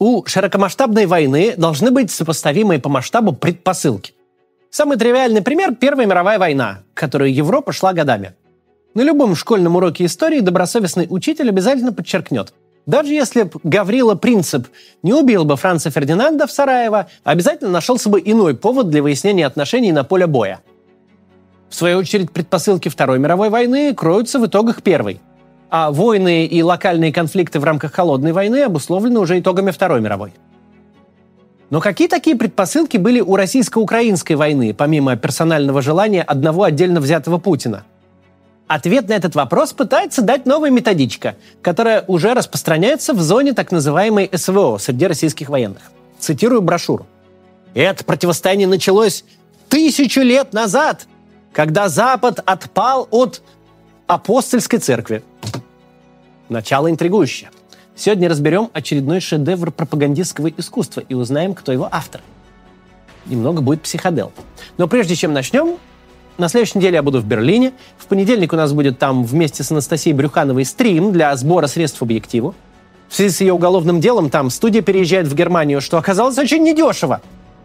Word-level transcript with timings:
У 0.00 0.24
широкомасштабной 0.24 1.04
войны 1.04 1.52
должны 1.58 1.90
быть 1.90 2.10
сопоставимые 2.10 2.80
по 2.80 2.88
масштабу 2.88 3.34
предпосылки. 3.34 4.14
Самый 4.70 4.96
тривиальный 4.96 5.42
пример– 5.42 5.74
Первая 5.80 6.06
мировая 6.06 6.38
война, 6.38 6.84
к 6.94 6.98
которой 6.98 7.30
Европа 7.30 7.72
шла 7.72 7.92
годами. 7.92 8.32
На 8.94 9.02
любом 9.02 9.36
школьном 9.36 9.76
уроке 9.76 10.06
истории 10.06 10.40
добросовестный 10.40 11.06
учитель 11.10 11.50
обязательно 11.50 11.92
подчеркнет. 11.92 12.54
Даже 12.86 13.12
если 13.12 13.42
бы 13.42 13.60
Гаврила 13.62 14.14
Принцип 14.14 14.68
не 15.02 15.12
убил 15.12 15.44
бы 15.44 15.56
Франца 15.56 15.90
Фердинанда 15.90 16.46
в 16.46 16.52
Сараево, 16.52 17.08
обязательно 17.22 17.70
нашелся 17.70 18.08
бы 18.08 18.22
иной 18.24 18.56
повод 18.56 18.88
для 18.88 19.02
выяснения 19.02 19.44
отношений 19.44 19.92
на 19.92 20.02
поле 20.02 20.26
боя. 20.26 20.60
В 21.68 21.74
свою 21.74 21.98
очередь, 21.98 22.30
предпосылки 22.30 22.88
Второй 22.88 23.18
мировой 23.18 23.50
войны 23.50 23.94
кроются 23.94 24.38
в 24.38 24.46
итогах 24.46 24.82
Первой. 24.82 25.20
А 25.70 25.92
войны 25.92 26.46
и 26.46 26.62
локальные 26.62 27.12
конфликты 27.12 27.60
в 27.60 27.64
рамках 27.64 27.92
Холодной 27.92 28.32
войны 28.32 28.62
обусловлены 28.62 29.20
уже 29.20 29.38
итогами 29.38 29.70
Второй 29.70 30.00
мировой. 30.00 30.32
Но 31.70 31.80
какие 31.80 32.08
такие 32.08 32.34
предпосылки 32.34 32.96
были 32.96 33.20
у 33.20 33.36
российско-украинской 33.36 34.32
войны, 34.32 34.74
помимо 34.74 35.14
персонального 35.16 35.80
желания 35.80 36.22
одного 36.22 36.64
отдельно 36.64 37.00
взятого 37.00 37.38
Путина? 37.38 37.84
Ответ 38.66 39.08
на 39.08 39.12
этот 39.12 39.36
вопрос 39.36 39.72
пытается 39.72 40.22
дать 40.22 40.46
новая 40.46 40.70
методичка, 40.70 41.36
которая 41.62 42.04
уже 42.08 42.34
распространяется 42.34 43.14
в 43.14 43.20
зоне 43.20 43.52
так 43.52 43.70
называемой 43.70 44.28
СВО 44.32 44.78
среди 44.78 45.06
российских 45.06 45.48
военных. 45.48 45.82
Цитирую 46.18 46.62
брошюру. 46.62 47.06
Это 47.74 48.04
противостояние 48.04 48.66
началось 48.66 49.24
тысячу 49.68 50.22
лет 50.22 50.52
назад, 50.52 51.06
когда 51.52 51.88
Запад 51.88 52.40
отпал 52.44 53.06
от 53.12 53.42
апостольской 54.08 54.80
церкви. 54.80 55.22
Начало 56.50 56.90
интригующее. 56.90 57.48
Сегодня 57.94 58.28
разберем 58.28 58.70
очередной 58.72 59.20
шедевр 59.20 59.70
пропагандистского 59.70 60.48
искусства 60.48 61.00
и 61.08 61.14
узнаем, 61.14 61.54
кто 61.54 61.70
его 61.70 61.88
автор. 61.90 62.22
Немного 63.26 63.62
будет 63.62 63.82
психодел. 63.82 64.32
Но 64.76 64.88
прежде 64.88 65.14
чем 65.14 65.32
начнем, 65.32 65.76
на 66.38 66.48
следующей 66.48 66.78
неделе 66.78 66.96
я 66.96 67.04
буду 67.04 67.20
в 67.20 67.24
Берлине. 67.24 67.72
В 67.96 68.06
понедельник 68.06 68.52
у 68.52 68.56
нас 68.56 68.72
будет 68.72 68.98
там 68.98 69.22
вместе 69.22 69.62
с 69.62 69.70
Анастасией 69.70 70.16
Брюхановой 70.16 70.64
стрим 70.64 71.12
для 71.12 71.36
сбора 71.36 71.68
средств 71.68 72.02
объективу. 72.02 72.56
В 73.08 73.14
связи 73.14 73.32
с 73.32 73.40
ее 73.42 73.52
уголовным 73.52 74.00
делом 74.00 74.28
там 74.28 74.50
студия 74.50 74.82
переезжает 74.82 75.28
в 75.28 75.34
Германию, 75.36 75.80
что 75.80 75.98
оказалось 75.98 76.36
очень 76.36 76.64
недешево. 76.64 77.20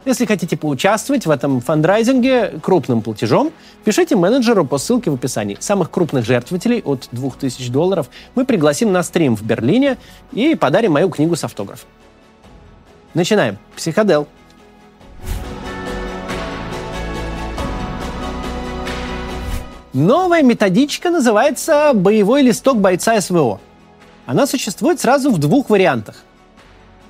Если 0.06 0.28
хотите 0.28 0.56
поучаствовать 0.56 1.26
в 1.26 1.32
этом 1.32 1.62
фандрайзинге 1.62 2.60
крупным 2.62 3.02
платежом, 3.02 3.52
пишите 3.84 4.16
менеджеру 4.16 4.64
по 4.64 4.78
ссылке 4.78 5.10
в 5.10 5.16
описании. 5.16 5.58
Самых 5.60 5.90
крупных 5.90 6.26
жертвователей 6.26 6.82
от 6.86 7.08
2000 7.12 7.72
долларов 7.72 8.08
мы 8.36 8.46
пригласим 8.46 8.92
на 8.92 9.02
стрим 9.02 9.36
в 9.36 9.42
Берлине 9.42 9.98
и 10.32 10.54
подарим 10.54 10.92
мою 10.92 11.10
книгу 11.10 11.36
с 11.36 11.44
автографом. 11.44 11.90
Начинаем. 13.16 13.58
Психодел. 13.76 14.28
Новая 19.94 20.44
методичка 20.44 21.10
называется 21.10 21.94
«Боевой 21.96 22.44
листок 22.44 22.78
бойца 22.78 23.20
СВО». 23.20 23.60
Она 24.28 24.46
существует 24.46 25.00
сразу 25.00 25.32
в 25.32 25.40
двух 25.40 25.70
вариантах. 25.70 26.18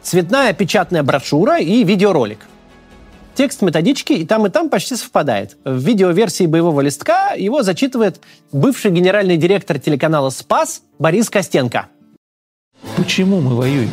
Цветная 0.02 0.54
печатная 0.54 1.04
брошюра 1.04 1.58
и 1.58 1.84
видеоролик. 1.84 2.40
Текст 3.36 3.62
методички 3.62 4.14
и 4.14 4.26
там, 4.26 4.46
и 4.46 4.50
там 4.50 4.70
почти 4.70 4.96
совпадает. 4.96 5.58
В 5.66 5.78
видеоверсии 5.78 6.46
боевого 6.46 6.80
листка 6.80 7.34
его 7.34 7.64
зачитывает 7.64 8.22
бывший 8.54 8.92
генеральный 8.92 9.36
директор 9.36 9.78
телеканала 9.78 10.30
«Спас» 10.30 10.84
Борис 11.00 11.30
Костенко. 11.30 11.88
Почему 12.96 13.42
мы 13.42 13.56
воюем? 13.56 13.90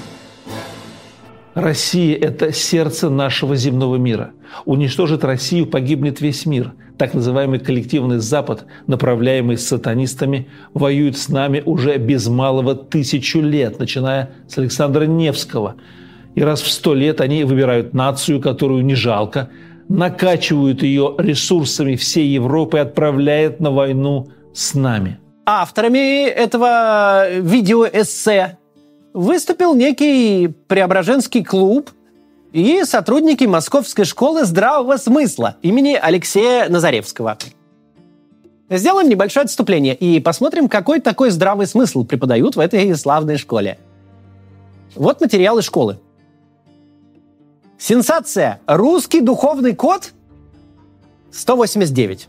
Россия– 1.54 2.16
это 2.20 2.52
сердце 2.52 3.10
нашего 3.10 3.56
земного 3.56 3.96
мира. 3.96 4.30
Уничтожит 4.64 5.24
Россию, 5.24 5.66
погибнет 5.66 6.20
весь 6.20 6.46
мир. 6.46 6.72
Так 6.96 7.12
называемый 7.12 7.58
коллективный 7.58 8.18
Запад, 8.18 8.64
направляемый 8.86 9.58
сатанистами, 9.58 10.48
воюет 10.72 11.18
с 11.18 11.28
нами 11.28 11.62
уже 11.66 11.96
без 11.96 12.28
малого 12.28 12.76
тысячу 12.76 13.40
лет, 13.40 13.80
начиная 13.80 14.30
с 14.48 14.56
Александра 14.56 15.04
Невского. 15.04 15.74
И 16.34 16.42
раз 16.42 16.62
в 16.62 16.70
сто 16.70 16.94
лет 16.94 17.20
они 17.20 17.44
выбирают 17.44 17.94
нацию, 17.94 18.40
которую 18.40 18.84
не 18.84 18.94
жалко, 18.94 19.50
накачивают 19.88 20.82
ее 20.82 21.14
ресурсами 21.18 21.96
всей 21.96 22.28
Европы 22.28 22.78
и 22.78 22.80
отправляют 22.80 23.60
на 23.60 23.70
войну 23.70 24.28
с 24.54 24.74
нами. 24.74 25.18
Авторами 25.44 26.26
этого 26.28 27.28
видеоэссе 27.38 28.58
выступил 29.12 29.74
некий 29.74 30.48
Преображенский 30.68 31.44
клуб 31.44 31.90
и 32.52 32.84
сотрудники 32.84 33.44
Московской 33.44 34.04
школы 34.04 34.44
здравого 34.44 34.96
смысла 34.96 35.56
имени 35.62 35.98
Алексея 36.00 36.68
Назаревского. 36.68 37.36
Сделаем 38.70 39.08
небольшое 39.08 39.44
отступление 39.44 39.94
и 39.94 40.20
посмотрим, 40.20 40.68
какой 40.68 41.00
такой 41.00 41.30
здравый 41.30 41.66
смысл 41.66 42.04
преподают 42.04 42.56
в 42.56 42.60
этой 42.60 42.94
славной 42.94 43.36
школе. 43.36 43.78
Вот 44.94 45.20
материалы 45.20 45.60
школы. 45.60 45.98
Сенсация. 47.82 48.60
Русский 48.68 49.20
духовный 49.20 49.74
код 49.74 50.12
189. 51.32 52.28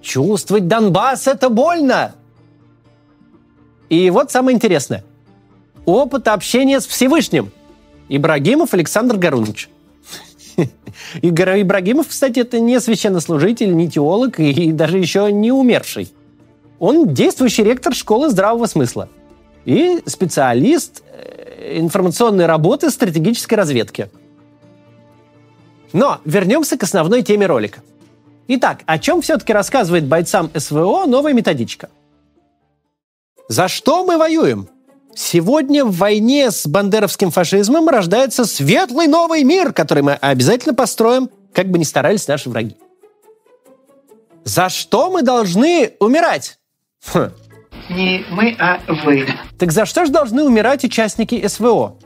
Чувствовать 0.00 0.66
Донбасс– 0.68 1.26
это 1.28 1.50
больно. 1.50 2.14
И 3.90 4.08
вот 4.08 4.30
самое 4.30 4.54
интересное. 4.54 5.04
Опыт 5.84 6.28
общения 6.28 6.80
с 6.80 6.86
Всевышним. 6.86 7.52
Ибрагимов 8.08 8.72
Александр 8.72 9.18
Гарунович. 9.18 9.68
Ибрагимов, 11.20 12.08
кстати, 12.08 12.40
это 12.40 12.60
не 12.60 12.80
священнослужитель, 12.80 13.76
не 13.76 13.90
теолог 13.90 14.40
и 14.40 14.72
даже 14.72 14.96
еще 14.96 15.30
не 15.30 15.52
умерший. 15.52 16.10
Он 16.78 17.12
действующий 17.12 17.64
ректор 17.64 17.92
школы 17.94 18.30
здравого 18.30 18.64
смысла 18.64 19.10
и 19.66 20.02
специалист 20.06 21.02
э, 21.12 21.43
информационной 21.78 22.46
работы 22.46 22.90
стратегической 22.90 23.56
разведки. 23.56 24.10
Но 25.92 26.20
вернемся 26.24 26.76
к 26.76 26.82
основной 26.82 27.22
теме 27.22 27.46
ролика. 27.46 27.80
Итак, 28.48 28.80
о 28.86 28.98
чем 28.98 29.22
все-таки 29.22 29.52
рассказывает 29.52 30.06
бойцам 30.06 30.50
СВО 30.54 31.06
новая 31.06 31.32
методичка– 31.32 31.88
за 33.48 33.68
что 33.68 34.04
мы 34.04 34.16
воюем? 34.16 34.68
Сегодня 35.14 35.84
в 35.84 35.96
войне 35.96 36.50
с 36.50 36.66
бандеровским 36.66 37.30
фашизмом 37.30 37.88
рождается 37.88 38.46
светлый 38.46 39.06
новый 39.06 39.44
мир, 39.44 39.72
который 39.72 40.02
мы 40.02 40.14
обязательно 40.14 40.74
построим, 40.74 41.30
как 41.52 41.68
бы 41.68 41.78
ни 41.78 41.84
старались 41.84 42.26
наши 42.26 42.48
враги. 42.48 42.76
За 44.44 44.68
что 44.68 45.10
мы 45.10 45.22
должны 45.22 45.92
умирать? 46.00 46.58
Хм. 47.12 47.30
Не 47.90 48.24
мы, 48.30 48.56
а 48.58 48.80
вы. 48.88 49.26
Так 49.58 49.72
за 49.72 49.86
что 49.86 50.06
же 50.06 50.12
должны 50.12 50.42
умирать 50.44 50.84
участники 50.84 51.46
СВО? 51.46 51.96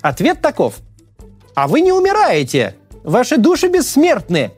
Ответ 0.00 0.40
таков. 0.40 0.76
А 1.54 1.66
вы 1.68 1.80
не 1.80 1.92
умираете. 1.92 2.76
Ваши 3.02 3.36
души 3.36 3.68
бессмертны. 3.68 4.52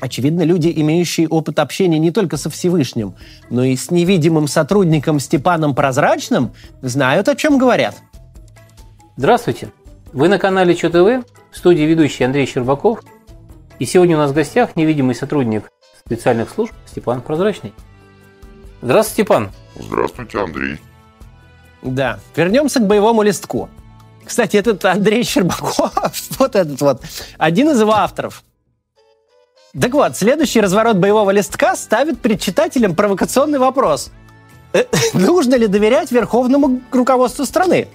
Очевидно, 0.00 0.42
люди, 0.42 0.72
имеющие 0.74 1.28
опыт 1.28 1.58
общения 1.58 1.98
не 1.98 2.10
только 2.10 2.36
со 2.36 2.48
Всевышним, 2.48 3.14
но 3.50 3.64
и 3.64 3.76
с 3.76 3.90
невидимым 3.90 4.48
сотрудником 4.48 5.20
Степаном 5.20 5.74
Прозрачным, 5.74 6.52
знают, 6.80 7.28
о 7.28 7.36
чем 7.36 7.58
говорят. 7.58 7.96
Здравствуйте! 9.16 9.72
Вы 10.12 10.28
на 10.28 10.38
канале 10.38 10.74
Чё 10.74 10.88
ТВ, 10.88 11.26
в 11.50 11.56
студии 11.56 11.82
ведущий 11.82 12.24
Андрей 12.24 12.46
Щербаков. 12.46 13.00
И 13.78 13.84
сегодня 13.84 14.16
у 14.16 14.18
нас 14.18 14.30
в 14.30 14.34
гостях 14.34 14.74
невидимый 14.74 15.14
сотрудник 15.14 15.70
специальных 16.04 16.50
служб 16.50 16.72
Степан 16.86 17.20
Прозрачный. 17.20 17.72
Здравствуйте, 18.82 19.22
Степан. 19.22 19.50
Здравствуйте, 19.78 20.40
Андрей. 20.40 20.78
Да, 21.82 22.18
вернемся 22.36 22.80
к 22.80 22.86
боевому 22.86 23.22
листку. 23.22 23.68
Кстати, 24.24 24.56
этот 24.56 24.84
Андрей 24.84 25.24
Щербаков, 25.24 25.92
вот 26.38 26.56
этот 26.56 26.80
вот, 26.80 27.02
один 27.38 27.70
из 27.70 27.80
его 27.80 27.92
авторов– 27.92 28.42
так 29.78 29.92
вот, 29.92 30.16
следующий 30.16 30.60
разворот 30.60 30.96
боевого 30.96 31.30
листка 31.30 31.76
ставит 31.76 32.20
перед 32.20 32.40
читателем 32.40 32.96
провокационный 32.96 33.60
вопрос. 33.60 34.10
Э, 34.72 34.84
нужно 35.14 35.54
ли 35.54 35.68
доверять 35.68 36.10
верховному 36.10 36.80
руководству 36.90 37.44
страны? 37.44 37.86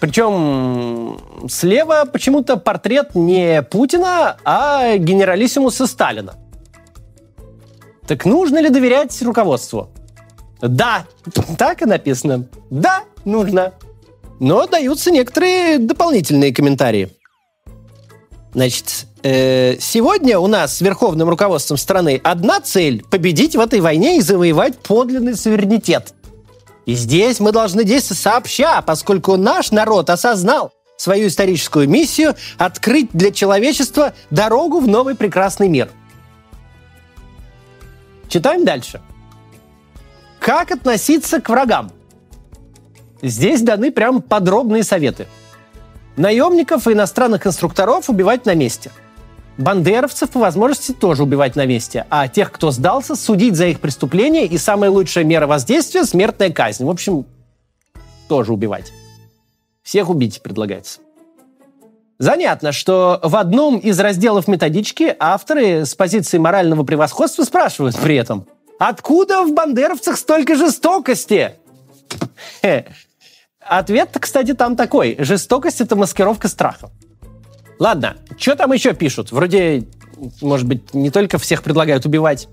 Причем 0.00 1.18
слева 1.50 2.04
почему-то 2.10 2.56
портрет 2.56 3.14
не 3.14 3.62
Путина, 3.62 4.36
а 4.44 4.96
генералиссимуса 4.96 5.86
Сталина. 5.86 6.34
Так 8.06 8.24
нужно 8.24 8.58
ли 8.58 8.68
доверять 8.70 9.20
руководству? 9.22 9.90
Да, 10.60 11.06
так 11.58 11.82
и 11.82 11.86
написано. 11.86 12.46
Да, 12.70 13.04
нужно. 13.24 13.74
Но 14.38 14.66
даются 14.66 15.10
некоторые 15.10 15.78
дополнительные 15.78 16.52
комментарии. 16.52 17.10
Значит, 18.54 19.06
э, 19.22 19.76
сегодня 19.80 20.38
у 20.38 20.46
нас 20.46 20.78
с 20.78 20.80
верховным 20.80 21.28
руководством 21.28 21.76
страны 21.76 22.20
одна 22.24 22.60
цель– 22.60 23.04
победить 23.10 23.54
в 23.54 23.60
этой 23.60 23.80
войне 23.80 24.18
и 24.18 24.22
завоевать 24.22 24.78
подлинный 24.78 25.36
суверенитет. 25.36 26.14
И 26.86 26.94
здесь 26.94 27.40
мы 27.40 27.52
должны 27.52 27.84
действовать 27.84 28.22
сообща, 28.22 28.80
поскольку 28.80 29.36
наш 29.36 29.72
народ 29.72 30.08
осознал 30.08 30.72
свою 30.96 31.26
историческую 31.26 31.88
миссию 31.88 32.34
открыть 32.56 33.10
для 33.12 33.30
человечества 33.30 34.14
дорогу 34.30 34.80
в 34.80 34.88
новый 34.88 35.16
прекрасный 35.16 35.68
мир. 35.68 35.90
Читаем 38.28 38.64
дальше. 38.64 39.00
Как 40.38 40.70
относиться 40.70 41.40
к 41.40 41.48
врагам? 41.48 41.90
Здесь 43.22 43.62
даны 43.62 43.90
прям 43.90 44.22
подробные 44.22 44.82
советы. 44.82 45.26
Наемников 46.16 46.86
и 46.86 46.92
иностранных 46.92 47.46
инструкторов 47.46 48.08
убивать 48.08 48.46
на 48.46 48.54
месте. 48.54 48.90
Бандеровцев 49.58 50.30
по 50.30 50.40
возможности 50.40 50.92
тоже 50.92 51.22
убивать 51.22 51.56
на 51.56 51.64
месте, 51.64 52.06
а 52.10 52.28
тех, 52.28 52.52
кто 52.52 52.70
сдался, 52.70 53.16
судить 53.16 53.56
за 53.56 53.66
их 53.68 53.80
преступления 53.80 54.46
и 54.46 54.58
самая 54.58 54.90
лучшая 54.90 55.24
мера 55.24 55.46
воздействия– 55.46 56.04
смертная 56.06 56.50
казнь. 56.50 56.84
В 56.84 56.90
общем, 56.90 57.24
тоже 58.28 58.52
убивать. 58.52 58.92
Всех 59.82 60.10
убить 60.10 60.42
предлагается. 60.42 61.00
Занятно, 62.18 62.72
что 62.72 63.20
в 63.22 63.36
одном 63.36 63.78
из 63.78 64.00
разделов 64.00 64.48
методички 64.48 65.14
авторы 65.18 65.84
с 65.84 65.94
позиции 65.94 66.38
морального 66.38 66.82
превосходства 66.82 67.44
спрашивают 67.44 67.96
при 67.98 68.16
этом, 68.16 68.46
откуда 68.78 69.42
в 69.42 69.52
бандеровцах 69.52 70.16
столько 70.16 70.56
жестокости? 70.56 71.52
Ответ, 73.60 74.16
кстати, 74.18 74.54
там 74.54 74.76
такой. 74.76 75.16
Жестокость– 75.18 75.80
это 75.82 75.96
маскировка 75.96 76.48
страха. 76.48 76.90
Ладно, 77.78 78.16
что 78.38 78.54
там 78.56 78.72
еще 78.72 78.94
пишут? 78.94 79.32
Вроде, 79.32 79.86
может 80.40 80.66
быть, 80.66 80.94
не 80.94 81.10
только 81.10 81.36
всех 81.36 81.62
предлагают 81.62 82.06
убивать. 82.06 82.48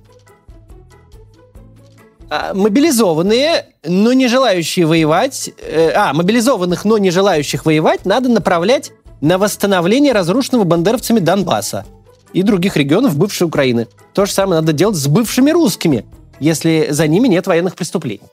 А, 2.30 2.54
мобилизованные, 2.54 3.68
но 3.86 4.12
не 4.12 4.28
желающие 4.28 4.86
воевать, 4.86 5.52
э, 5.60 5.92
а, 5.92 6.14
мобилизованных, 6.14 6.84
но 6.84 6.98
не 6.98 7.12
желающих 7.12 7.66
воевать 7.66 8.06
надо 8.06 8.28
направлять 8.28 8.92
на 9.24 9.38
восстановление 9.38 10.12
разрушенного 10.12 10.66
бандеровцами 10.66 11.20
Донбасса 11.20 11.86
и 12.34 12.44
других 12.44 12.76
регионов 12.76 13.18
бывшей 13.18 13.48
Украины. 13.48 13.88
То 14.14 14.26
же 14.26 14.34
самое 14.34 14.60
надо 14.60 14.74
делать 14.74 14.98
с 14.98 15.08
бывшими 15.08 15.50
русскими, 15.50 16.06
если 16.42 16.88
за 16.90 17.08
ними 17.08 17.30
нет 17.30 17.48
военных 17.48 17.76
преступлений. 17.76 18.28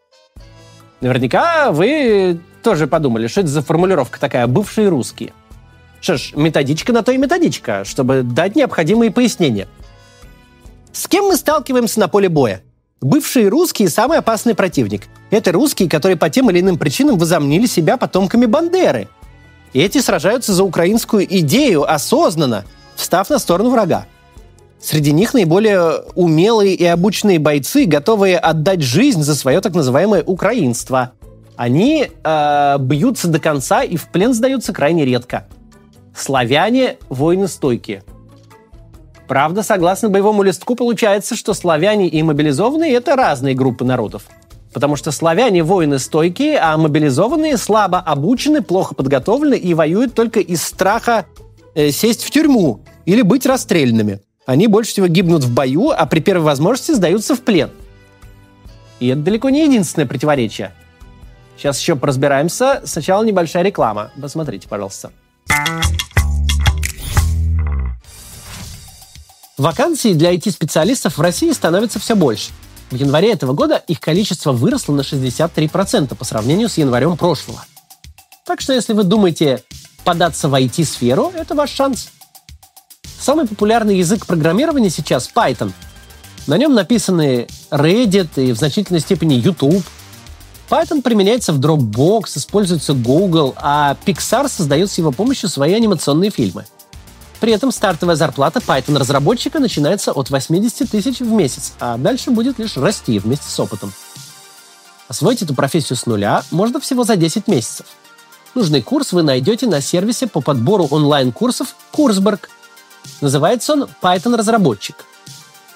Наверняка 1.00 1.70
вы 1.70 2.40
тоже 2.64 2.88
подумали, 2.88 3.28
что 3.28 3.42
это 3.42 3.48
за 3.48 3.62
формулировка 3.62 4.18
такая 4.18 4.48
«бывшие 4.48 4.88
русские». 4.88 5.32
Что 6.00 6.16
ж, 6.16 6.32
методичка 6.34 6.92
на 6.92 7.04
то 7.04 7.12
и 7.12 7.18
методичка, 7.18 7.84
чтобы 7.84 8.22
дать 8.24 8.56
необходимые 8.56 9.12
пояснения. 9.12 9.68
С 10.92 11.06
кем 11.06 11.26
мы 11.26 11.36
сталкиваемся 11.36 12.00
на 12.00 12.08
поле 12.08 12.28
боя? 12.28 12.62
Бывшие 13.00 13.46
русские– 13.46 13.88
самый 13.90 14.18
опасный 14.18 14.56
противник. 14.56 15.02
Это 15.30 15.52
русские, 15.52 15.88
которые 15.88 16.16
по 16.16 16.30
тем 16.30 16.50
или 16.50 16.60
иным 16.60 16.78
причинам 16.78 17.16
возомнили 17.16 17.66
себя 17.66 17.96
потомками 17.96 18.46
Бандеры. 18.46 19.08
Эти 19.72 19.98
сражаются 19.98 20.52
за 20.52 20.64
украинскую 20.64 21.24
идею 21.38 21.90
осознанно, 21.90 22.64
встав 22.96 23.30
на 23.30 23.38
сторону 23.38 23.70
врага. 23.70 24.06
Среди 24.80 25.12
них 25.12 25.34
наиболее 25.34 26.02
умелые 26.14 26.74
и 26.74 26.84
обученные 26.84 27.38
бойцы, 27.38 27.84
готовые 27.84 28.38
отдать 28.38 28.82
жизнь 28.82 29.22
за 29.22 29.34
свое 29.34 29.60
так 29.60 29.74
называемое 29.74 30.22
украинство. 30.22 31.12
Они 31.56 32.08
э, 32.08 32.76
бьются 32.78 33.28
до 33.28 33.38
конца 33.38 33.82
и 33.82 33.96
в 33.96 34.08
плен 34.08 34.32
сдаются 34.32 34.72
крайне 34.72 35.04
редко. 35.04 35.46
Славяне– 36.16 36.96
воины 37.08 37.46
стойкие– 37.46 38.02
Правда, 39.30 39.62
согласно 39.62 40.08
боевому 40.08 40.42
листку, 40.42 40.74
получается, 40.74 41.36
что 41.36 41.54
славяне 41.54 42.08
и 42.08 42.20
мобилизованные– 42.20 42.92
это 42.94 43.14
разные 43.14 43.54
группы 43.54 43.84
народов. 43.84 44.24
Потому 44.72 44.96
что 44.96 45.10
славяне– 45.10 45.62
воины 45.64 45.98
стойкие, 45.98 46.58
а 46.58 46.76
мобилизованные 46.76 47.56
слабо 47.56 47.98
обучены, 47.98 48.62
плохо 48.62 48.94
подготовлены 48.94 49.54
и 49.54 49.74
воюют 49.74 50.14
только 50.14 50.40
из 50.40 50.62
страха 50.62 51.26
э, 51.74 51.90
сесть 51.90 52.22
в 52.22 52.30
тюрьму 52.30 52.80
или 53.04 53.22
быть 53.22 53.46
расстрелянными. 53.46 54.20
Они 54.46 54.68
больше 54.68 54.92
всего 54.92 55.06
гибнут 55.06 55.44
в 55.44 55.52
бою, 55.52 55.90
а 55.90 56.06
при 56.06 56.20
первой 56.20 56.44
возможности 56.44 56.92
сдаются 56.92 57.34
в 57.34 57.40
плен. 57.40 57.70
И 59.00 59.08
это 59.08 59.20
далеко 59.20 59.50
не 59.50 59.64
единственное 59.64 60.06
противоречие. 60.06 60.72
Сейчас 61.56 61.78
еще 61.80 61.96
поразбираемся. 61.96 62.80
Сначала 62.84 63.24
небольшая 63.24 63.62
реклама. 63.62 64.12
Посмотрите, 64.20 64.68
пожалуйста. 64.68 65.10
Вакансий 69.58 70.14
для 70.14 70.34
IT-специалистов 70.34 71.18
в 71.18 71.20
России 71.20 71.50
становится 71.52 71.98
все 71.98 72.16
больше. 72.16 72.50
В 72.90 72.96
январе 72.96 73.32
этого 73.32 73.52
года 73.52 73.76
их 73.86 74.00
количество 74.00 74.52
выросло 74.52 74.92
на 74.92 75.02
63% 75.02 76.14
по 76.16 76.24
сравнению 76.24 76.68
с 76.68 76.76
январем 76.76 77.16
прошлого. 77.16 77.64
Так 78.44 78.60
что 78.60 78.72
если 78.72 78.94
вы 78.94 79.04
думаете 79.04 79.62
податься 80.04 80.48
в 80.48 80.54
IT-сферу, 80.54 81.32
это 81.34 81.54
ваш 81.54 81.70
шанс. 81.70 82.08
Самый 83.20 83.46
популярный 83.46 83.98
язык 83.98 84.26
программирования 84.26 84.90
сейчас 84.90 85.30
Python. 85.32 85.72
На 86.48 86.56
нем 86.58 86.74
написаны 86.74 87.46
Reddit 87.70 88.42
и 88.42 88.52
в 88.52 88.56
значительной 88.56 89.00
степени 89.00 89.34
YouTube. 89.34 89.84
Python 90.68 91.02
применяется 91.02 91.52
в 91.52 91.60
Dropbox, 91.60 92.38
используется 92.38 92.94
Google, 92.94 93.54
а 93.56 93.96
Pixar 94.04 94.48
создает 94.48 94.90
с 94.90 94.98
его 94.98 95.12
помощью 95.12 95.48
свои 95.48 95.74
анимационные 95.74 96.30
фильмы– 96.30 96.64
при 97.40 97.52
этом 97.52 97.72
стартовая 97.72 98.16
зарплата 98.16 98.60
Python-разработчика 98.60 99.58
начинается 99.58 100.12
от 100.12 100.30
80 100.30 100.90
тысяч 100.90 101.20
в 101.20 101.30
месяц, 101.32 101.72
а 101.80 101.96
дальше 101.96 102.30
будет 102.30 102.58
лишь 102.58 102.76
расти 102.76 103.18
вместе 103.18 103.48
с 103.48 103.58
опытом. 103.58 103.92
Освоить 105.08 105.42
эту 105.42 105.54
профессию 105.54 105.96
с 105.96 106.06
нуля 106.06 106.44
можно 106.50 106.78
всего 106.80 107.02
за 107.02 107.16
10 107.16 107.48
месяцев. 107.48 107.86
Нужный 108.54 108.82
курс 108.82 109.12
вы 109.12 109.22
найдете 109.22 109.66
на 109.66 109.80
сервисе 109.80 110.26
по 110.26 110.40
подбору 110.40 110.86
онлайн-курсов 110.90 111.74
Курсберг. 111.92 112.50
Называется 113.20 113.72
он 113.72 113.88
Python-разработчик. 114.02 115.06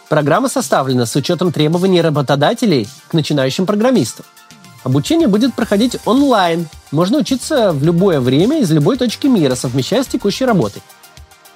Программа 0.08 0.48
составлена 0.48 1.06
с 1.06 1.16
учетом 1.16 1.50
требований 1.50 2.02
работодателей 2.02 2.88
к 3.08 3.14
начинающим 3.14 3.64
программистам. 3.64 4.26
Обучение 4.82 5.28
будет 5.28 5.54
проходить 5.54 5.96
онлайн. 6.04 6.68
Можно 6.92 7.18
учиться 7.18 7.72
в 7.72 7.82
любое 7.82 8.20
время 8.20 8.60
из 8.60 8.70
любой 8.70 8.98
точки 8.98 9.26
мира, 9.28 9.54
совмещая 9.54 10.04
с 10.04 10.06
текущей 10.06 10.44
работой. 10.44 10.82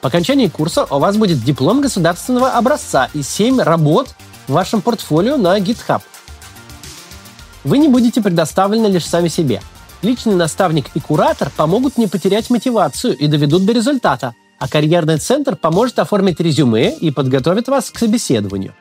По 0.00 0.08
окончании 0.08 0.46
курса 0.46 0.86
у 0.88 0.98
вас 0.98 1.16
будет 1.16 1.42
диплом 1.42 1.80
государственного 1.80 2.50
образца 2.50 3.08
и 3.14 3.22
7 3.22 3.60
работ 3.60 4.14
в 4.46 4.52
вашем 4.52 4.80
портфолио 4.80 5.36
на 5.36 5.58
GitHub. 5.58 6.02
Вы 7.64 7.78
не 7.78 7.88
будете 7.88 8.22
предоставлены 8.22 8.86
лишь 8.86 9.06
сами 9.06 9.28
себе. 9.28 9.60
Личный 10.02 10.36
наставник 10.36 10.86
и 10.94 11.00
куратор 11.00 11.50
помогут 11.50 11.98
не 11.98 12.06
потерять 12.06 12.48
мотивацию 12.50 13.16
и 13.16 13.26
доведут 13.26 13.64
до 13.64 13.72
результата, 13.72 14.34
а 14.60 14.68
карьерный 14.68 15.18
центр 15.18 15.56
поможет 15.56 15.98
оформить 15.98 16.38
резюме 16.38 16.94
и 16.94 17.10
подготовит 17.10 17.66
вас 17.66 17.90
к 17.90 17.98
собеседованию. 17.98 18.74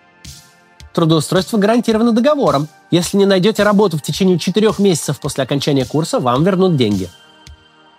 Трудоустройство 0.93 1.57
гарантировано 1.57 2.11
договором. 2.11 2.67
Если 2.91 3.17
не 3.17 3.25
найдете 3.25 3.63
работу 3.63 3.97
в 3.97 4.03
течение 4.03 4.37
4 4.37 4.71
месяцев 4.77 5.19
после 5.19 5.43
окончания 5.43 5.85
курса, 5.85 6.19
вам 6.19 6.43
вернут 6.43 6.75
деньги. 6.75 7.09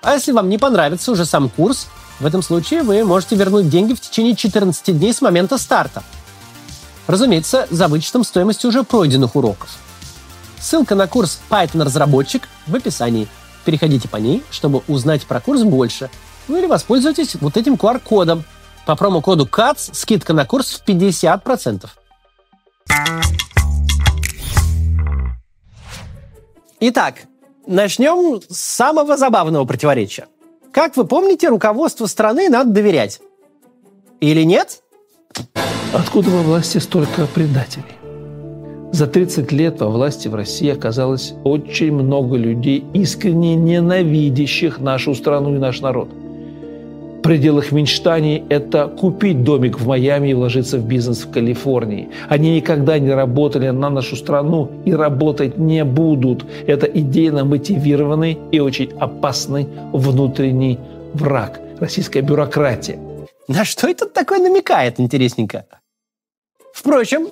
А 0.02 0.14
если 0.14 0.31
вам 0.31 0.49
не 0.49 0.59
понравится 0.59 1.11
уже 1.11 1.25
сам 1.25 1.49
курс, 1.49 1.88
в 2.20 2.26
этом 2.26 2.42
случае 2.42 2.82
вы 2.82 3.04
можете 3.04 3.37
вернуть 3.37 3.68
деньги 3.68 3.94
в 3.94 4.00
течение 4.00 4.34
14 4.34 4.98
дней 4.98 5.12
с 5.12 5.20
момента 5.20 5.56
старта. 5.56 6.02
Разумеется, 7.06 7.66
за 7.70 7.87
вычетом 7.88 8.25
стоимости 8.25 8.66
уже 8.66 8.82
пройденных 8.82 9.37
уроков. 9.37 9.70
Ссылка 10.58 10.94
на 10.96 11.06
курс 11.06 11.40
Python-разработчик 11.48 12.48
в 12.66 12.75
описании. 12.75 13.28
Переходите 13.64 14.08
по 14.08 14.16
ней, 14.16 14.42
чтобы 14.50 14.82
узнать 14.88 15.26
про 15.26 15.40
курс 15.40 15.62
больше. 15.62 16.10
Ну 16.48 16.58
или 16.58 16.66
воспользуйтесь 16.66 17.37
вот 17.37 17.56
этим 17.56 17.75
QR-кодом. 17.75 18.44
По 18.84 18.96
промокоду 18.96 19.44
CATS 19.44 19.90
скидка 19.92 20.32
на 20.32 20.44
курс 20.44 20.82
в 20.84 20.88
50%. 20.88 21.87
Итак, 26.80 27.14
начнем 27.66 28.40
с 28.48 28.58
самого 28.58 29.16
забавного 29.16 29.64
противоречия– 29.64 30.26
как 30.72 30.96
вы 30.96 31.06
помните, 31.06 31.48
руководству 31.48 32.06
страны 32.06 32.48
надо 32.48 32.70
доверять. 32.70 33.20
Или 34.20 34.42
нет? 34.42 34.82
Откуда 35.92 36.30
во 36.30 36.42
власти 36.42 36.78
столько 36.78 37.26
предателей? 37.26 37.84
За 38.92 39.06
30 39.06 39.52
лет 39.52 39.80
во 39.80 39.88
власти 39.88 40.28
в 40.28 40.34
России 40.34 40.70
оказалось 40.70 41.34
очень 41.44 41.92
много 41.92 42.37
людей, 42.37 42.84
искренне 42.94 43.54
ненавидящих 43.54 44.78
нашу 44.78 45.14
страну 45.14 45.54
и 45.54 45.58
наш 45.58 45.80
народ– 45.80 46.08
пределах 47.22 47.72
мечтаний– 47.72 48.44
это 48.48 48.88
купить 48.88 49.42
домик 49.44 49.80
в 49.80 49.87
Майами 49.87 50.28
и 50.30 50.34
вложиться 50.34 50.78
в 50.78 50.87
бизнес 50.87 51.25
в 51.25 51.30
Калифорнии. 51.30 52.08
Они 52.28 52.56
никогда 52.56 52.98
не 52.98 53.12
работали 53.12 53.68
на 53.70 53.90
нашу 53.90 54.16
страну 54.16 54.70
и 54.84 54.92
работать 54.92 55.58
не 55.58 55.84
будут. 55.84 56.44
Это 56.66 56.87
идейно 56.87 57.44
мотивированный 57.44 58.38
и 58.52 58.60
очень 58.60 58.90
опасный 58.98 59.66
внутренний 59.92 60.78
враг– 61.14 61.60
российская 61.80 62.22
бюрократия. 62.22 62.98
На 63.48 63.64
что 63.64 63.88
это 63.88 64.06
такое 64.06 64.38
намекает, 64.38 65.00
интересненько? 65.00 65.64
Впрочем, 66.75 67.28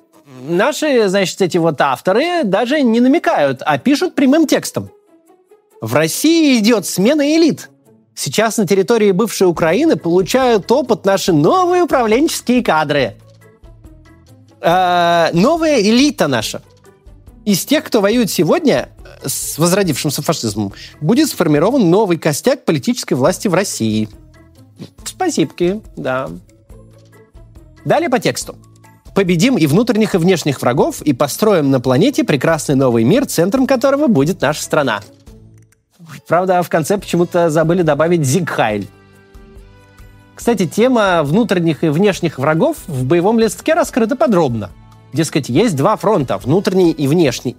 наши, 0.48 1.08
значит, 1.08 1.40
эти 1.42 1.58
вот 1.58 1.80
авторы 1.80 2.42
даже 2.44 2.80
не 2.82 3.00
намекают, 3.00 3.62
а 3.64 3.78
пишут 3.78 4.14
прямым 4.14 4.46
текстом. 4.46 4.90
В 5.80 5.94
России 5.94 6.58
идет 6.58 6.86
смена 6.86 7.36
элит. 7.36 7.68
Сейчас 8.16 8.56
на 8.56 8.66
территории 8.66 9.12
бывшей 9.12 9.46
Украины 9.46 9.96
получают 9.96 10.72
опыт 10.72 11.04
наши 11.04 11.34
новые 11.34 11.82
управленческие 11.82 12.62
кадры. 12.64 13.14
Э, 14.62 15.28
новая 15.34 15.80
элита 15.82 16.26
наша. 16.26 16.62
Из 17.44 17.64
тех, 17.66 17.84
кто 17.84 18.00
воюет 18.00 18.30
сегодня 18.30 18.88
с 19.24 19.58
возродившимся 19.58 20.22
фашизмом, 20.22 20.72
будет 21.00 21.28
сформирован 21.28 21.90
новый 21.90 22.16
костяк 22.16 22.64
политической 22.64 23.14
власти 23.14 23.48
в 23.48 23.54
России. 23.54 24.08
Спасибо, 25.04 25.52
да. 25.94 26.30
Далее 27.84 28.08
по 28.08 28.18
тексту. 28.18 28.56
Победим 29.14 29.58
и 29.58 29.66
внутренних, 29.66 30.14
и 30.14 30.18
внешних 30.18 30.62
врагов, 30.62 31.02
и 31.02 31.12
построим 31.12 31.70
на 31.70 31.80
планете 31.80 32.24
прекрасный 32.24 32.76
новый 32.76 33.04
мир, 33.04 33.26
центром 33.26 33.66
которого 33.66 34.06
будет 34.06 34.40
наша 34.40 34.62
страна. 34.62 35.02
Правда, 36.26 36.62
в 36.62 36.68
конце 36.68 36.98
почему-то 36.98 37.50
забыли 37.50 37.82
добавить 37.82 38.24
Зигхайль. 38.24 38.88
Кстати, 40.34 40.66
тема 40.66 41.22
внутренних 41.22 41.82
и 41.82 41.88
внешних 41.88 42.38
врагов 42.38 42.76
в 42.86 43.04
боевом 43.04 43.38
листке 43.38 43.74
раскрыта 43.74 44.16
подробно. 44.16 44.70
Дескать, 45.12 45.48
есть 45.48 45.76
два 45.76 45.96
фронта, 45.96 46.36
внутренний 46.36 46.92
и 46.92 47.08
внешний. 47.08 47.56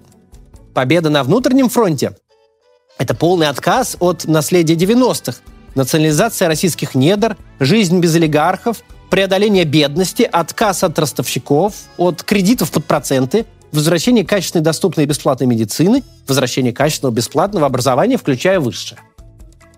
Победа 0.73 1.09
на 1.09 1.23
внутреннем 1.23 1.69
фронте– 1.69 2.15
это 2.99 3.15
полный 3.15 3.49
отказ 3.49 3.97
от 3.99 4.25
наследия 4.25 4.75
90-х, 4.75 5.39
национализация 5.73 6.47
российских 6.47 6.93
недр, 6.93 7.35
жизнь 7.59 7.99
без 7.99 8.15
олигархов, 8.15 8.83
преодоление 9.09 9.63
бедности, 9.63 10.29
отказ 10.31 10.83
от 10.83 10.99
ростовщиков, 10.99 11.73
от 11.97 12.21
кредитов 12.23 12.71
под 12.71 12.85
проценты– 12.85 13.45
возвращение 13.71 14.25
качественной, 14.25 14.63
доступной 14.63 15.05
и 15.05 15.07
бесплатной 15.07 15.47
медицины, 15.47 16.03
возвращение 16.27 16.73
качественного 16.73 17.13
бесплатного 17.13 17.65
образования, 17.65 18.17
включая 18.17 18.59
высшее. 18.59 19.01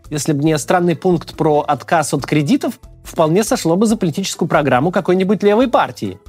Если 0.09 0.33
бы 0.33 0.43
не 0.43 0.57
странный 0.57 0.95
пункт 0.95 1.35
про 1.35 1.61
отказ 1.61 2.13
от 2.13 2.25
кредитов, 2.25 2.79
вполне 3.03 3.43
сошло 3.43 3.75
бы 3.75 3.85
за 3.85 3.95
политическую 3.95 4.47
программу 4.47 4.91
какой-нибудь 4.91 5.43
левой 5.43 5.67
партии. 5.67 6.19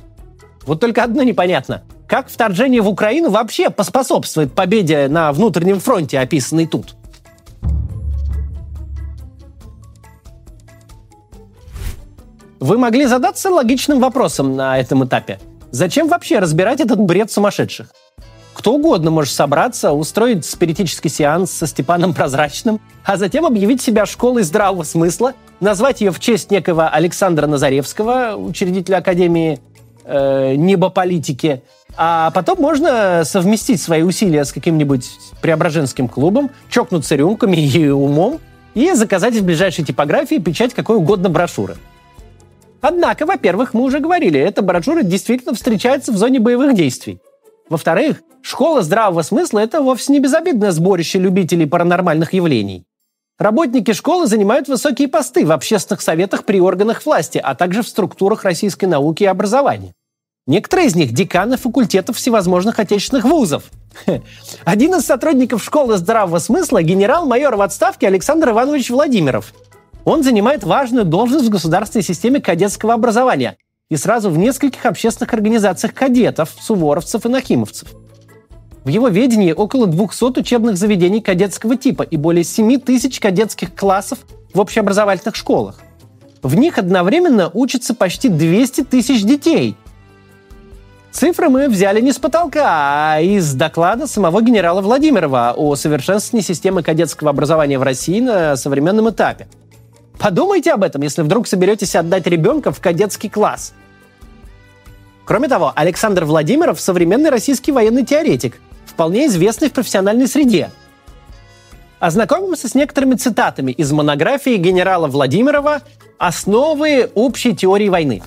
Вот 0.67 0.81
только 0.81 1.03
одно 1.03 1.23
непонятно. 1.23 1.83
Как 2.07 2.29
вторжение 2.29 2.83
в 2.83 2.89
Украину 2.89 3.31
вообще 3.31 3.71
поспособствует 3.71 4.53
победе 4.53 5.09
на 5.09 5.33
внутреннем 5.33 5.81
фронте, 5.81 6.19
описанной 6.19 6.67
тут? 6.67 6.97
Вы 12.59 12.77
могли 12.77 13.07
задаться 13.07 13.49
логичным 13.49 14.01
вопросом 14.01 14.55
на 14.55 14.79
этом 14.79 15.05
этапе– 15.05 15.39
Зачем 15.73 16.09
вообще 16.09 16.41
разбирать 16.41 16.81
этот 16.81 16.99
бред 17.01 17.31
сумасшедших? 17.31 17.89
Кто 18.55 18.75
угодно 18.75 19.11
может 19.11 19.33
собраться, 19.33 19.93
устроить 19.93 20.45
спиритический 20.45 21.09
сеанс 21.09 21.53
со 21.53 21.67
Степаном 21.67 22.13
Прозрачным, 22.13 22.81
а 23.05 23.17
затем 23.17 23.47
объявить 23.47 23.81
себя 23.81 24.05
школой 24.05 24.43
здравого 24.43 24.83
смысла, 24.83 25.35
назвать 25.61 26.01
ее 26.01 26.11
в 26.11 26.19
честь 26.19 26.51
некого 26.51 26.89
Александра 26.89 27.47
Назаревского, 27.47 28.35
учредителя 28.37 28.99
Академии 28.99 29.61
э, 30.05 30.57
небополитики, 30.57 31.63
а 31.97 32.33
потом 32.33 32.59
можно 32.61 33.23
совместить 33.25 33.81
свои 33.81 34.03
усилия 34.03 34.45
с 34.45 34.53
каким-нибудь 34.53 35.09
преображенским 35.41 36.09
клубом, 36.09 36.51
чокнуться 36.69 37.15
рюмками 37.15 37.57
и 37.57 37.89
умом 37.89 38.41
и 38.75 38.93
заказать 38.93 39.35
в 39.35 39.45
ближайшей 39.45 39.85
типографии 39.85 40.37
печать 40.37 40.75
какой 40.75 40.97
угодно 40.97 41.29
брошюры. 41.29 41.77
Однако, 42.81 43.27
во-первых, 43.27 43.75
мы 43.75 43.83
уже 43.83 44.01
говорили, 44.01 44.41
эта 44.41 44.63
брошюра 44.63 45.03
действительно 45.03 45.55
встречается 45.55 46.13
в 46.13 46.17
зоне 46.17 46.41
боевых 46.41 46.75
действий. 46.75 47.21
Во-вторых, 47.69 48.23
школа 48.43 48.83
здравого 48.83 49.23
смысла– 49.23 49.59
это 49.61 49.83
вовсе 49.83 50.13
не 50.13 50.19
безобидное 50.19 50.73
сборище 50.73 51.19
любителей 51.19 51.67
паранормальных 51.67 52.33
явлений. 52.33 52.85
Работники 53.39 53.93
школы 53.93 54.27
занимают 54.27 54.69
высокие 54.69 55.09
посты 55.09 55.47
в 55.47 55.53
общественных 55.53 56.01
советах 56.01 56.45
при 56.45 56.61
органах 56.61 57.05
власти, 57.05 57.39
а 57.39 57.55
также 57.55 57.83
в 57.83 57.89
структурах 57.89 58.45
российской 58.45 58.87
науки 58.87 59.23
и 59.23 59.27
образования. 59.27 59.95
Некоторые 60.47 60.89
из 60.89 60.97
них– 60.97 61.13
деканы 61.13 61.57
факультетов 61.57 62.17
всевозможных 62.17 62.79
отечественных 62.79 63.25
вузов. 63.25 63.65
Один 64.65 64.95
из 64.95 65.05
сотрудников 65.05 65.63
школы 65.63 65.97
здравого 65.97 66.39
смысла– 66.39 66.83
генерал-майор 66.83 67.57
в 67.57 67.61
отставке 67.61 68.07
Александр 68.07 68.51
Иванович 68.51 68.91
Владимиров– 68.91 69.53
он 70.11 70.25
занимает 70.25 70.65
важную 70.65 71.05
должность 71.05 71.47
в 71.47 71.51
государственной 71.51 72.03
системе 72.03 72.41
кадетского 72.41 72.95
образования 72.95 73.57
и 73.91 73.97
сразу 73.97 74.29
в 74.29 74.37
нескольких 74.37 74.85
общественных 74.85 75.33
организациях 75.35 75.95
кадетов, 75.95 76.51
суворовцев 76.61 77.27
и 77.27 77.29
нахимовцев. 77.29 77.93
В 78.83 78.89
его 78.89 79.07
ведении 79.07 79.53
около 79.53 79.87
200 79.87 80.41
учебных 80.41 80.77
заведений 80.77 81.21
кадетского 81.21 81.77
типа 81.77 82.03
и 82.03 82.17
более 82.17 82.43
7 82.43 82.81
тысяч 82.81 83.21
кадетских 83.21 83.73
классов 83.77 84.19
в 84.53 84.59
общеобразовательных 84.59 85.37
школах. 85.37 85.81
В 86.43 86.57
них 86.57 86.79
одновременно 86.79 87.49
учатся 87.55 87.95
почти 87.95 88.29
200 88.29 88.85
тысяч 88.85 89.23
детей. 89.23 89.77
Цифры 91.13 91.51
мы 91.51 91.69
взяли 91.69 92.01
не 92.01 92.13
с 92.13 92.19
потолка, 92.19 93.15
а 93.15 93.21
из 93.21 93.55
доклада 93.55 94.09
самого 94.09 94.43
генерала 94.43 94.81
Владимирова 94.81 95.55
о 95.57 95.77
совершенствовании 95.77 96.45
системы 96.45 96.83
кадетского 96.83 97.31
образования 97.31 97.79
в 97.79 97.85
России 97.85 98.21
на 98.21 98.57
современном 98.57 99.11
этапе– 99.11 99.47
Подумайте 100.21 100.73
об 100.73 100.85
этом, 100.85 101.01
если 101.01 101.23
вдруг 101.23 101.49
соберетесь 101.49 101.97
отдать 101.97 102.27
ребенка 102.27 102.73
в 102.73 102.81
кадетский 102.81 103.31
класс. 103.31 103.73
Кроме 105.25 105.49
того, 105.49 105.73
Александр 105.75 106.27
Владимиров– 106.27 106.79
современный 106.81 107.31
российский 107.31 107.73
военный 107.73 108.05
теоретик, 108.05 108.61
вполне 108.85 109.27
известный 109.27 109.71
в 109.71 109.73
профессиональной 109.73 110.29
среде. 110.29 110.71
Ознакомимся 112.01 112.69
с 112.69 112.75
некоторыми 112.75 113.15
цитатами 113.15 113.73
из 113.73 113.93
монографии 113.93 114.57
генерала 114.57 115.07
Владимирова 115.07 115.81
«Основы 116.19 117.11
общей 117.15 117.57
теории 117.57 117.89
войны». 117.89 118.23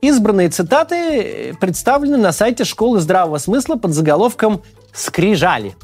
Избранные 0.00 0.48
цитаты 0.48 1.56
представлены 1.60 2.16
на 2.16 2.32
сайте 2.32 2.64
Школы 2.64 2.98
здравого 2.98 3.38
смысла 3.38 3.76
под 3.76 3.92
заголовком 3.92 4.62
«Скрижали». 4.92 5.76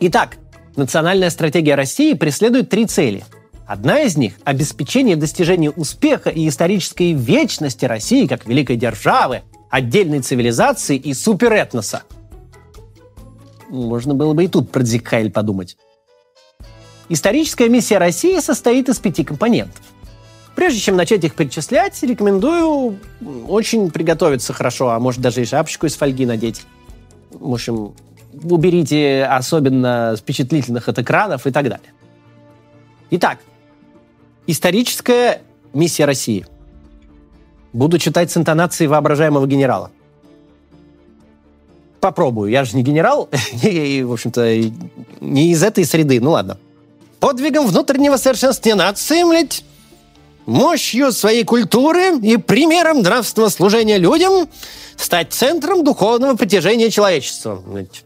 Итак, 0.00 0.36
национальная 0.76 1.30
стратегия 1.30 1.76
России 1.76 2.12
преследует 2.12 2.68
три 2.68 2.84
цели– 2.84 3.24
Одна 3.70 4.00
из 4.00 4.16
них– 4.16 4.32
обеспечение 4.44 5.14
достижения 5.14 5.70
успеха 5.70 6.28
и 6.28 6.48
исторической 6.48 7.12
вечности 7.12 7.84
России 7.84 8.26
как 8.26 8.44
великой 8.44 8.74
державы, 8.74 9.42
отдельной 9.70 10.22
цивилизации 10.22 10.96
и 10.96 11.14
суперэтноса. 11.14 12.02
Можно 13.68 14.16
было 14.16 14.32
бы 14.34 14.42
и 14.42 14.48
тут 14.48 14.72
про 14.72 14.82
Дзикхайль 14.82 15.30
подумать. 15.30 15.76
Историческая 17.08 17.68
миссия 17.68 17.98
России 17.98 18.40
состоит 18.40 18.88
из 18.88 18.98
пяти 18.98 19.22
компонентов. 19.22 19.80
Прежде 20.56 20.80
чем 20.80 20.96
начать 20.96 21.22
их 21.22 21.36
перечислять, 21.36 22.02
рекомендую 22.02 22.98
очень 23.46 23.92
приготовиться 23.92 24.52
хорошо, 24.52 24.88
а 24.88 24.98
может 24.98 25.20
даже 25.20 25.42
и 25.42 25.44
шапочку 25.44 25.86
из 25.86 25.94
фольги 25.94 26.26
надеть. 26.26 26.62
В 27.30 27.52
общем, 27.52 27.94
уберите 28.32 29.24
особенно 29.26 30.16
впечатлительных 30.18 30.88
от 30.88 30.98
экранов 30.98 31.46
и 31.46 31.52
так 31.52 31.68
далее. 31.68 31.92
Итак, 33.12 33.38
Историческая 34.50 35.42
миссия 35.72 36.06
России. 36.06 36.44
Буду 37.72 38.00
читать 38.00 38.32
с 38.32 38.36
интонацией 38.36 38.88
воображаемого 38.88 39.46
генерала. 39.46 39.92
Попробую. 42.00 42.50
Я 42.50 42.64
же 42.64 42.76
не 42.76 42.82
генерал, 42.82 43.28
и, 43.62 44.02
в 44.02 44.12
общем-то, 44.12 44.60
не 45.20 45.52
из 45.52 45.62
этой 45.62 45.84
среды. 45.84 46.20
Ну 46.20 46.32
ладно. 46.32 46.58
Подвигом 47.20 47.64
внутреннего 47.68 48.16
совершенствования 48.16 48.74
нации, 48.74 49.22
блядь, 49.22 49.62
мощью 50.46 51.12
своей 51.12 51.44
культуры 51.44 52.18
и 52.18 52.36
примером 52.36 53.02
нравственного 53.02 53.50
служения 53.50 53.98
людям 53.98 54.48
стать 54.96 55.32
центром 55.32 55.84
духовного 55.84 56.34
притяжения 56.34 56.90
человечества. 56.90 57.62
Блядь 57.64 58.02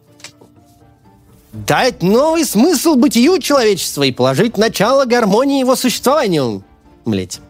дать 1.54 2.02
новый 2.02 2.44
смысл 2.44 2.96
бытию 2.96 3.38
человечества 3.38 4.02
и 4.02 4.10
положить 4.12 4.58
начало 4.58 5.04
гармонии 5.04 5.60
его 5.60 5.76
существованию. 5.76 6.64
Блять. 7.04 7.40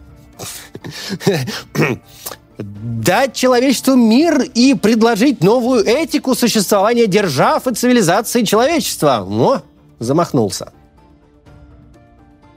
Дать 2.57 3.33
человечеству 3.33 3.95
мир 3.95 4.41
и 4.41 4.75
предложить 4.75 5.43
новую 5.43 5.83
этику 5.83 6.35
существования 6.35 7.07
держав 7.07 7.67
и 7.67 7.73
цивилизации 7.73 8.43
человечества. 8.43 9.25
О, 9.27 9.61
замахнулся. 9.99 10.71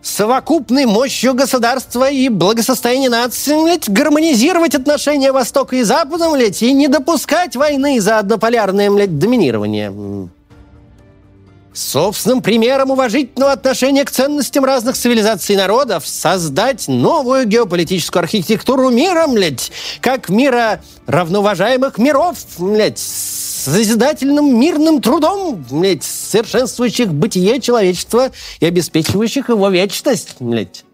Совокупной 0.01 0.87
мощью 0.87 1.35
государства 1.35 2.09
и 2.09 2.29
благосостояния 2.29 3.11
нации, 3.11 3.61
блядь, 3.61 3.91
гармонизировать 3.91 4.75
отношения 4.75 5.33
Востока 5.33 5.77
и 5.77 5.83
Запада, 5.83 6.31
блядь, 6.31 6.63
и 6.63 6.73
не 6.73 6.89
допускать 6.89 7.57
войны 7.57 8.01
за 8.01 8.19
однополярное, 8.19 8.91
блядь, 8.91 9.19
доминирование 9.19 10.31
собственным 11.79 12.43
примером 12.43 12.91
уважительного 12.91 13.53
отношения 13.53 14.05
к 14.05 14.11
ценностям 14.11 14.65
разных 14.65 14.97
цивилизаций 14.97 15.55
и 15.55 15.59
народов 15.59 16.07
создать 16.07 16.89
новую 16.89 17.47
геополитическую 17.47 18.23
архитектуру 18.23 18.91
мира, 18.91 19.27
блядь, 19.29 19.71
как 20.01 20.29
мира 20.29 20.83
равноуважаемых 21.07 21.99
миров, 21.99 22.37
блядь, 22.59 22.99
с 22.99 23.65
созидательным 23.65 24.59
мирным 24.59 25.01
трудом, 25.01 25.65
блядь, 25.71 26.05
совершенствующих 26.05 27.13
бытие 27.13 27.61
человечества 27.61 28.31
и 28.61 28.67
обеспечивающих 28.67 29.49
его 29.49 29.69
вечность, 29.69 30.37
блядь. 30.41 30.85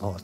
Вот. 0.00 0.22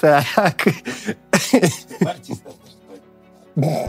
Так. 0.00 0.66
Мы 3.56 3.86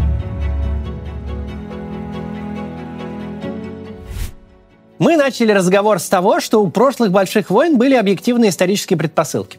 начали 5.17 5.51
разговор 5.51 5.99
с 5.99 6.07
того, 6.07 6.39
что 6.39 6.61
у 6.61 6.69
прошлых 6.69 7.11
больших 7.11 7.49
войн 7.49 7.77
были 7.77 7.95
объективные 7.95 8.51
исторические 8.51 8.97
предпосылки. 8.97 9.57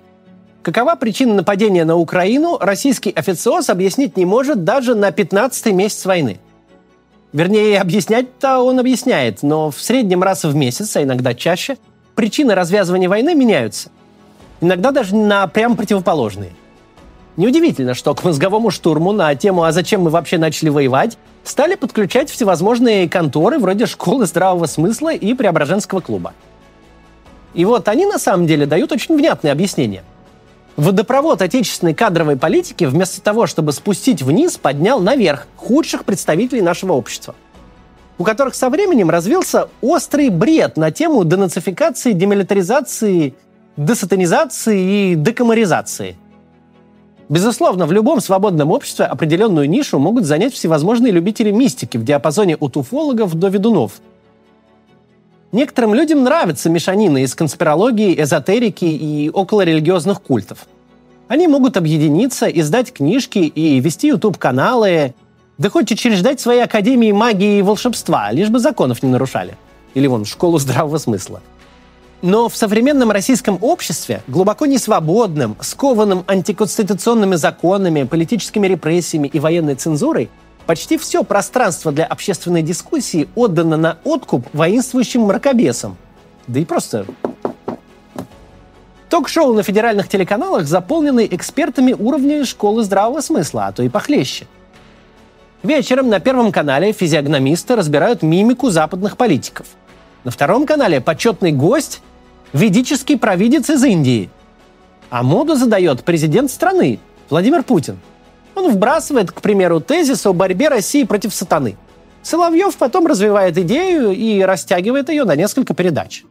Какова 0.63 0.95
причина 0.95 1.35
нападения 1.35 1.85
на 1.85 1.97
Украину, 1.97 2.57
российский 2.61 3.11
официоз 3.11 3.69
объяснить 3.69 4.17
не 4.17 4.25
может 4.25 4.63
даже 4.63 4.95
на 4.95 5.11
15-й 5.11 5.73
месяц 5.73 6.05
войны. 6.07 6.39
Вернее, 7.33 7.81
объяснять-то 7.81 8.61
он 8.61 8.79
объясняет, 8.79 9.43
но 9.43 9.73
в 9.73 9.81
среднем 9.81 10.23
раз 10.23 10.45
в 10.45 10.55
месяц, 10.55 10.97
а 10.97 11.03
иногда 11.03 11.35
чаще, 11.35 11.79
причины 12.15 12.55
развязывания 12.55 13.09
войны 13.09 13.35
меняются. 13.35 13.91
Иногда 14.61 14.93
даже 14.93 15.17
на 15.17 15.49
прямо 15.49 15.75
противоположные– 15.75 16.53
Неудивительно, 17.37 17.93
что 17.93 18.15
к 18.15 18.25
мозговому 18.25 18.71
штурму 18.71 19.13
на 19.13 19.35
тему 19.35 19.65
«А 19.65 19.73
зачем 19.73 20.03
мы 20.03 20.11
вообще 20.11 20.39
начали 20.39 20.71
воевать?» 20.71 21.19
стали 21.45 21.75
подключать 21.75 22.31
всевозможные 22.31 23.09
конторы 23.09 23.59
вроде 23.59 23.87
школы 23.87 24.27
здравого 24.27 24.67
смысла 24.67 25.15
и 25.15 25.33
Преображенского 25.35 26.01
клуба. 26.01 26.33
И 27.55 27.65
вот 27.65 27.89
они 27.89 28.05
на 28.05 28.19
самом 28.19 28.47
деле 28.47 28.67
дают 28.67 28.91
очень 28.91 29.17
внятное 29.17 29.53
объяснение. 29.53 30.03
Водопровод 30.77 31.43
отечественной 31.43 31.95
кадровой 31.95 32.37
политики 32.37 32.85
вместо 32.85 33.23
того, 33.23 33.47
чтобы 33.47 33.73
спустить 33.73 34.23
вниз, 34.23 34.57
поднял 34.57 34.99
наверх 34.99 35.47
худших 35.57 36.05
представителей 36.05 36.63
нашего 36.63 36.95
общества, 36.95 37.35
у 38.19 38.25
которых 38.25 38.55
со 38.55 38.69
временем 38.69 39.09
развился 39.09 39.69
острый 39.81 40.31
бред 40.31 40.77
на 40.77 40.91
тему 40.91 41.25
денацификации, 41.25 42.13
демилитаризации, 42.13 43.35
десатанизации 43.77 45.13
и 45.13 45.15
декомаризации– 45.15 46.17
Безусловно, 47.29 47.87
в 47.87 47.93
любом 47.93 48.21
свободном 48.21 48.71
обществе 48.71 49.05
определенную 49.05 49.69
нишу 49.69 49.99
могут 49.99 50.25
занять 50.25 50.55
всевозможные 50.55 51.13
любители 51.13 51.51
мистики 51.51 51.97
в 51.97 52.05
диапазоне 52.05 52.57
от 52.57 52.77
уфологов 52.77 53.35
до 53.35 53.49
ведунов. 53.49 53.95
Некоторым 55.51 55.95
людям 55.95 56.23
нравится 56.23 56.71
мешанина 56.71 57.19
из 57.19 57.35
конспирологии, 57.35 58.21
эзотерики 58.21 58.85
и 58.85 59.31
околорелигиозных 59.33 60.23
культов. 60.23 60.67
Они 61.27 61.49
могут 61.49 61.77
объединиться, 61.77 62.47
издать 62.47 62.93
книжки 62.93 63.39
и 63.39 63.81
вести 63.81 64.09
YouTube-каналы, 64.09 65.15
да 65.59 65.71
хоть 65.71 65.91
учреждать 65.91 66.39
свои 66.39 66.61
академии 66.61 67.11
магии 67.11 67.59
и 67.59 67.63
волшебства, 67.63 68.31
лишь 68.31 68.51
бы 68.51 68.61
законов 68.61 69.03
не 69.03 69.09
нарушали. 69.09 69.57
Или 69.95 70.07
вон, 70.07 70.25
школу 70.25 70.59
здравого 70.59 70.99
смысла– 70.99 71.41
но 72.27 72.49
в 72.49 72.57
современном 72.57 73.13
российском 73.13 73.57
обществе, 73.61 74.21
глубоко 74.27 74.67
несвободным, 74.67 75.57
скованным 75.61 76.25
антиконституционными 76.27 77.37
законами, 77.37 78.03
политическими 78.03 78.67
репрессиями 78.67 79.29
и 79.29 79.39
военной 79.39 79.77
цензурой, 79.77 80.29
почти 80.67 80.99
все 80.99 81.23
пространство 81.23 81.93
для 81.93 82.05
общественной 82.05 82.63
дискуссии 82.63 83.29
отдано 83.37 83.77
на 83.77 83.99
откуп 84.03 84.45
воинствующим 84.53 85.21
мракобесам. 85.23 85.97
Да 86.49 86.59
и 86.59 86.65
просто 86.65 87.07
Ток-шоу 89.09 89.55
на 89.55 89.63
федеральных 89.63 90.09
телеканалах 90.09 90.67
заполнены 90.67 91.29
экспертами 91.31 91.93
уровня 91.93 92.45
школы 92.45 92.83
здравого 92.83 93.21
смысла, 93.21 93.67
а 93.69 93.73
то 93.73 93.85
и 93.85 93.89
похлеще. 93.89 94.49
Вечером 95.63 96.09
на 96.09 96.19
Первом 96.19 96.51
канале 96.51 96.91
физиогномисты 96.91 97.77
разбирают 97.77 98.23
мимику 98.25 98.71
западных 98.71 99.17
политиков. 99.17 99.69
На 100.25 100.33
Втором 100.33 100.67
канале 100.67 101.01
почетный 101.01 101.53
гость 101.53 102.03
ведический 102.53 103.19
провидец 103.19 103.71
из 103.71 103.83
Индии. 103.85 104.31
А 105.11 105.23
моду 105.23 105.55
задает 105.55 106.05
президент 106.05 106.51
страны 106.51 106.99
Владимир 107.31 107.63
Путин. 107.63 107.99
Он 108.55 108.73
вбрасывает, 108.73 109.31
к 109.31 109.41
примеру, 109.41 109.81
тезис 109.81 110.27
о 110.27 110.33
борьбе 110.33 110.69
России 110.69 111.05
против 111.05 111.35
сатаны. 111.35 111.77
Соловьев 112.23 112.77
потом 112.77 113.07
развивает 113.07 113.57
идею 113.59 114.11
и 114.11 114.41
растягивает 114.41 115.09
ее 115.11 115.25
на 115.25 115.37
несколько 115.37 115.75
передач. 115.75 116.25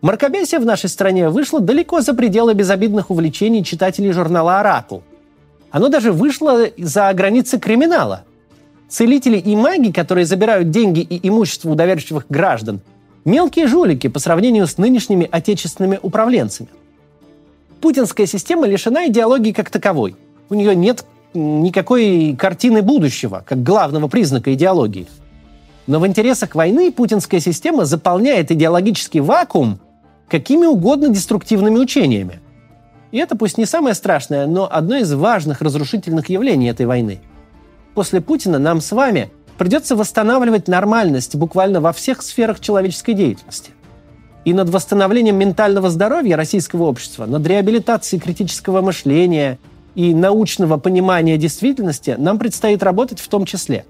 Маркобесие 0.00 0.60
в 0.60 0.66
нашей 0.66 0.90
стране 0.90 1.30
вышло 1.30 1.60
далеко 1.60 2.02
за 2.02 2.14
пределы 2.14 2.54
безобидных 2.54 3.10
увлечений 3.10 3.64
читателей 3.64 4.12
журнала 4.12 4.60
«Оракул». 4.60 5.02
Оно 5.70 5.88
даже 5.88 6.12
вышло 6.12 6.68
за 6.76 7.12
границы 7.14 7.58
криминала. 7.58 8.24
Целители 8.88 9.38
и 9.38 9.56
маги, 9.56 9.90
которые 9.90 10.26
забирают 10.26 10.70
деньги 10.70 11.00
и 11.00 11.26
имущество 11.26 11.70
у 11.70 11.74
доверчивых 11.74 12.26
граждан– 12.28 12.80
Мелкие 13.24 13.66
жулики 13.66 14.08
по 14.08 14.18
сравнению 14.18 14.66
с 14.66 14.76
нынешними 14.76 15.26
отечественными 15.30 15.98
управленцами. 16.02 16.68
Путинская 17.80 18.26
система 18.26 18.66
лишена 18.66 19.06
идеологии 19.06 19.52
как 19.52 19.70
таковой. 19.70 20.14
У 20.50 20.54
нее 20.54 20.76
нет 20.76 21.06
никакой 21.32 22.36
картины 22.38 22.82
будущего, 22.82 23.42
как 23.46 23.62
главного 23.62 24.08
признака 24.08 24.52
идеологии. 24.52 25.06
Но 25.86 26.00
в 26.00 26.06
интересах 26.06 26.54
войны 26.54 26.92
путинская 26.92 27.40
система 27.40 27.86
заполняет 27.86 28.50
идеологический 28.50 29.20
вакуум 29.20 29.78
какими 30.28 30.66
угодно 30.66 31.08
деструктивными 31.08 31.78
учениями. 31.78 32.40
И 33.12 33.18
это 33.18 33.36
пусть 33.36 33.58
не 33.58 33.66
самое 33.66 33.94
страшное, 33.94 34.46
но 34.46 34.68
одно 34.70 34.96
из 34.96 35.12
важных 35.12 35.60
разрушительных 35.60 36.28
явлений 36.30 36.68
этой 36.68 36.86
войны. 36.86 37.20
После 37.94 38.20
Путина 38.20 38.58
нам 38.58 38.80
с 38.80 38.92
вами– 38.92 39.30
придется 39.58 39.96
восстанавливать 39.96 40.68
нормальность 40.68 41.34
буквально 41.36 41.80
во 41.80 41.92
всех 41.92 42.22
сферах 42.22 42.60
человеческой 42.60 43.14
деятельности. 43.14 43.70
И 44.44 44.52
над 44.52 44.68
восстановлением 44.68 45.36
ментального 45.36 45.88
здоровья 45.88 46.36
российского 46.36 46.84
общества, 46.84 47.24
над 47.26 47.46
реабилитацией 47.46 48.20
критического 48.20 48.82
мышления 48.82 49.58
и 49.94 50.14
научного 50.14 50.76
понимания 50.76 51.38
действительности 51.38 52.14
нам 52.18 52.38
предстоит 52.38 52.82
работать 52.82 53.20
в 53.20 53.28
том 53.28 53.46
числе. 53.46 53.86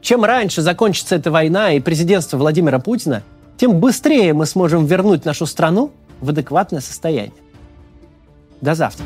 Чем 0.00 0.24
раньше 0.24 0.62
закончится 0.62 1.16
эта 1.16 1.30
война 1.30 1.72
и 1.72 1.80
президентство 1.80 2.38
Владимира 2.38 2.78
Путина, 2.78 3.22
тем 3.58 3.80
быстрее 3.80 4.32
мы 4.32 4.46
сможем 4.46 4.86
вернуть 4.86 5.24
нашу 5.24 5.44
страну 5.44 5.90
в 6.20 6.30
адекватное 6.30 6.80
состояние. 6.80 7.32
До 8.60 8.74
завтра. 8.74 9.04